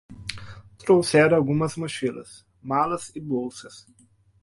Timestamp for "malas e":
2.59-3.19